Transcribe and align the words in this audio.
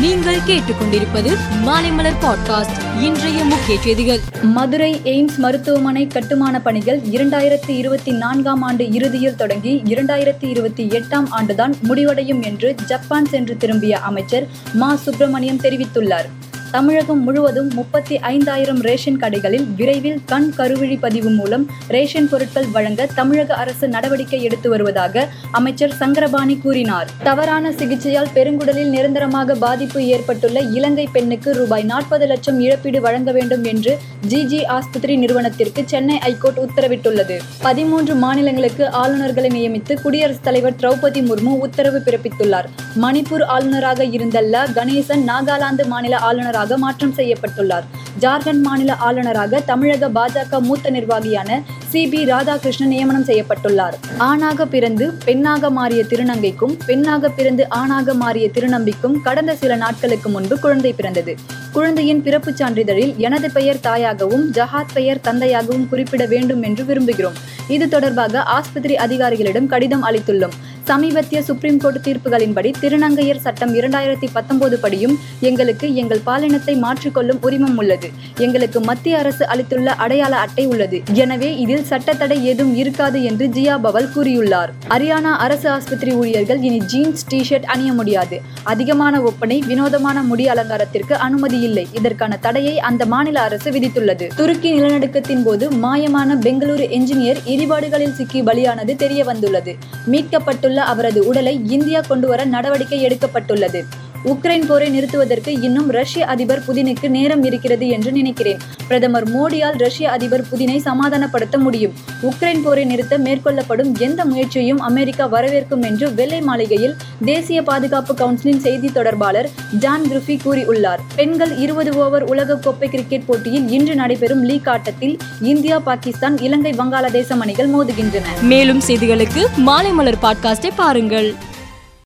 நீங்கள் 0.00 0.38
கேட்டுக்கொண்டிருப்பது 0.46 1.36
மாலைமலர் 1.64 2.14
பாட்காஸ்ட் 2.20 3.00
இன்றைய 3.00 3.44
முக்கிய 3.44 3.80
செய்திகள். 3.80 4.18
மதுரை 4.42 5.00
எய்ம்ஸ் 5.04 5.36
மருத்துவமனை 5.36 6.06
கட்டுமான 6.06 6.60
பணிகள் 6.60 7.00
இரண்டாயிரத்தி 7.00 7.68
இருபத்தி 7.68 8.12
நான்காம் 8.12 8.62
ஆண்டு 8.62 8.92
இறுதியில் 8.92 9.36
தொடங்கி 9.36 9.82
இரண்டாயிரத்தி 9.84 10.44
இருபத்தி 10.48 10.86
எட்டாம் 10.86 11.26
ஆண்டுதான் 11.30 11.72
முடிவடையும் 11.82 12.42
என்று 12.42 12.74
ஜப்பான் 12.86 13.24
சென்று 13.24 13.56
திரும்பிய 13.56 13.98
அமைச்சர் 13.98 14.46
மா 14.72 14.96
சுப்பிரமணியம் 14.96 15.60
தெரிவித்துள்ளார். 15.60 16.28
தமிழகம் 16.70 17.22
முழுவதும் 17.22 17.70
முப்பத்தி 17.74 18.18
ஐந்தாயிரம் 18.18 18.80
ரேஷன் 18.80 19.16
கடைகளில் 19.16 19.66
விரைவில் 19.76 20.20
கண் 20.26 20.52
கருவிழி 20.56 20.98
பதிவு 21.00 21.30
மூலம் 21.30 21.66
ரேஷன் 21.88 22.28
பொருட்கள் 22.28 22.68
வழங்க 22.68 23.06
தமிழக 23.14 23.54
அரசு 23.54 23.88
நடவடிக்கை 23.88 24.42
எடுத்து 24.42 24.68
வருவதாக 24.68 25.28
அமைச்சர் 25.50 25.94
சங்கரபாணி 25.94 26.56
கூறினார். 26.56 27.08
தவறான 27.22 27.72
சிகிச்சையால் 27.72 28.28
பெருங்குடலில் 28.34 28.88
நிரந்தரமாக 28.88 29.54
பாதிப்பு 29.54 30.06
ஏற்பட்டுள்ள 30.06 30.60
இலங்கை 30.60 31.08
பெண்ணுக்கு 31.12 31.52
ரூபாய் 31.52 31.82
நாற்பது 31.82 32.26
லட்சம் 32.26 32.60
இழப்பீடு 32.60 33.00
வழங்க 33.00 33.32
வேண்டும் 33.32 33.64
என்று 33.64 33.98
ஜிஜி 34.28 34.66
ஆஸ்பத்திரி 34.66 35.16
நிறுவனத்திற்கு 35.16 35.82
சென்னை 35.86 36.18
ஐகோர்ட் 36.18 36.66
உத்தரவிட்டுள்ளது. 36.66 37.38
பதிமூன்று 37.62 38.14
மாநிலங்களுக்கு 38.14 38.86
ஆளுநர்களை 38.86 39.50
நியமித்து 39.58 40.00
குடியரசுத் 40.02 40.44
தலைவர் 40.44 40.76
திரௌபதி 40.80 41.22
முர்மு 41.22 41.58
உத்தரவு 41.58 42.02
பிறப்பித்துள்ளார். 42.04 42.64
மணிப்பூர் 43.00 43.44
ஆளுநராக 43.44 44.04
இருந்த 44.04 44.42
ல 44.42 44.66
கணேசன் 44.74 45.26
நாகாலாந்து 45.26 45.86
மாநில 45.86 46.16
ஆளுநராக 46.16 46.58
மாற்றம் 46.66 47.14
செய்யப்பட்டுள்ளார். 47.16 47.82
ஜார்க்கண்ட் 48.20 48.60
மாநில 48.60 48.94
ஆளுநராக 48.94 49.60
தமிழக 49.60 50.08
பாஜக 50.08 50.60
மூத்த 50.60 50.90
நிர்வாகியான 50.90 51.62
சி 51.88 52.08
பி 52.08 52.24
ராதாகிருஷ்ணன் 52.24 52.86
நியமனம் 52.86 53.24
செய்யப்பட்டுள்ளார். 53.24 53.92
ஆணாக 54.16 54.66
பிறந்து 54.66 55.12
பெண்ணாக 55.24 55.70
மாறிய 55.70 56.04
திருநங்கைக்கும் 56.08 56.78
பெண்ணாக 56.86 57.28
பிறந்து 57.28 57.68
ஆணாக 57.68 58.14
மாறிய 58.14 58.50
திருநம்பிக்கும் 58.54 59.22
கடந்த 59.22 59.54
சில 59.54 59.76
நாட்களுக்கு 59.76 60.28
முன்பு 60.28 60.58
குழந்தை 60.58 60.92
பிறந்தது. 60.92 61.36
குழந்தையின் 61.72 62.22
பிறப்புச் 62.22 62.62
சான்றிதழில் 62.62 63.16
எனது 63.16 63.50
பெயர் 63.50 63.78
தாயாகவும் 63.82 64.44
ஜஹாத் 64.52 64.92
பெயர் 64.92 65.20
தந்தையாகவும் 65.24 65.88
குறிப்பிட 65.88 66.26
வேண்டும் 66.26 66.62
என்று 66.62 66.84
விரும்புகிறோம். 66.84 67.36
இது 67.68 67.88
தொடர்பாக 67.88 68.42
ஆஸ்பத்திரி 68.42 68.94
அதிகாரிகளிடம் 68.94 69.66
கடிதம் 69.66 70.04
அளித்துள்ளோம். 70.04 70.52
சமீபத்திய 70.88 71.42
சுப்ரீம் 71.42 71.78
கோர்ட் 71.78 71.98
தீர்ப்புகளின்படி 72.06 72.70
திருநங்கையர் 72.80 73.40
சட்டம் 73.40 73.74
இரண்டாயிரத்தி 73.74 74.28
பத்தொன்பது 74.32 74.78
படியும் 74.78 75.18
எங்களுக்கு 75.40 75.94
எங்கள் 75.94 76.22
பாலினத்தை 76.26 76.74
மாற்றிக்கொள்ளும் 76.84 77.40
உரிமம் 77.40 77.76
உள்ளது. 77.76 78.10
எங்களுக்கு 78.36 78.80
மத்திய 78.80 79.18
அரசு 79.18 79.46
அளித்துள்ள 79.46 79.94
அடையாள 79.94 80.36
அட்டை 80.36 80.66
உள்ளது. 80.66 81.02
எனவே 81.12 81.56
இதில் 81.56 81.84
சட்டத்தடை 81.84 82.46
ஏதும் 82.46 82.76
இருக்காது 82.76 83.22
என்று 83.22 83.46
ஜியா 83.46 83.80
பவல் 83.80 84.10
கூறியுள்ளார். 84.16 84.72
ஹரியானா 84.88 85.32
அரசு 85.46 85.68
ஆஸ்பத்திரி 85.70 86.12
ஊழியர்கள் 86.12 86.60
இனி 86.62 86.80
ஜீன்ஸ் 86.84 87.26
டி 87.28 87.40
ஷர்ட் 87.48 87.68
அணிய 87.74 87.92
முடியாது. 87.92 88.40
அதிகமான 88.62 89.20
ஒப்பனை 89.20 89.62
வினோதமான 89.66 90.22
முடி 90.22 90.48
அலங்காரத்திற்கு 90.48 91.14
அனுமதி 91.16 91.60
இல்லை. 91.60 91.86
இதற்கான 91.92 92.36
தடையை 92.36 92.78
அந்த 92.78 93.06
மாநில 93.06 93.40
அரசு 93.40 93.70
விதித்துள்ளது. 93.70 94.28
துருக்கி 94.36 94.72
நிலநடுக்கத்தின் 94.72 95.42
போது 95.42 95.70
மாயமான 95.70 96.38
பெங்களூரு 96.46 96.84
என்ஜினியர் 96.98 97.40
இடிபாடுகளில் 97.44 98.16
சிக்கி 98.18 98.42
பலியானது 98.42 98.92
தெரிய 98.96 99.24
வந்துள்ளது 99.24 99.72
மீட்கப்பட்டுள்ள 100.12 100.69
அவரது 100.78 101.26
உடலை 101.26 101.60
இந்தியா 101.70 102.00
கொண்டுவர 102.00 102.44
நடவடிக்கை 102.44 103.06
எடுக்கப்பட்டுள்ளது. 103.06 103.84
உக்ரைன் 104.24 104.66
போரை 104.66 104.88
நிறுத்துவதற்கு 104.88 105.60
இன்னும் 105.60 105.88
ரஷ்ய 105.88 106.26
அதிபர் 106.26 106.62
புதினுக்கு 106.68 107.08
நேரம் 107.08 107.44
இருக்கிறது 107.44 107.88
என்று 107.88 108.12
நினைக்கிறேன். 108.12 108.58
பிரதமர் 108.86 109.28
மோடியால் 109.28 109.78
ரஷ்ய 109.78 110.10
அதிபர் 110.10 110.44
புதினை 110.52 110.82
சமாதானப்படுத்த 110.84 111.58
முடியும். 111.58 111.92
உக்ரைன் 112.22 112.62
போரை 112.62 112.84
நிறுத்த 112.84 113.18
மேற்கொள்ளப்படும் 113.18 113.98
எந்த 113.98 114.24
முயற்சியையும் 114.24 114.80
அமெரிக்கா 114.80 115.32
வரவேற்கும் 115.32 115.82
என்று 115.82 116.14
வெள்ளை 116.14 116.40
மாளிகையில் 116.40 116.96
தேசிய 117.24 117.62
பாதுகாப்பு 117.62 118.14
கவுன்சிலின் 118.14 118.58
செய்தி 118.58 118.88
தொடர்பாளர் 118.88 119.50
ஜான் 119.78 120.02
கிரிஃபி 120.02 120.38
கூறியுள்ளார். 120.44 120.98
பெண்கள் 121.14 121.56
இருபது 121.56 121.96
ஓவர் 121.96 122.24
உலகக்கோப்பை 122.24 122.88
கிரிக்கெட் 122.88 123.26
போட்டியில் 123.26 123.68
இன்று 123.68 123.94
நடைபெறும் 123.94 124.44
லீக் 124.44 124.68
ஆட்டத்தில் 124.68 125.18
இந்தியா 125.40 125.78
பாகிஸ்தான் 125.78 126.38
இலங்கை 126.38 126.72
வங்காளதேசம் 126.72 127.38
அணிகள் 127.38 127.70
மோதுகின்றன. 127.70 128.26
மேலும் 128.42 128.80
செய்திகளுக்கு 128.86 129.46
மாலை 129.56 129.90
மலர் 129.90 130.18
பாட்காஸ்டை 130.22 130.70
பாருங்கள். 130.76 131.34